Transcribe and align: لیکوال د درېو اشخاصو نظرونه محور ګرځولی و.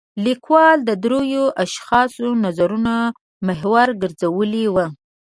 لیکوال 0.25 0.77
د 0.87 0.91
درېو 1.03 1.45
اشخاصو 1.63 2.27
نظرونه 2.45 2.93
محور 3.47 3.87
ګرځولی 4.01 4.65
و. 4.69 4.75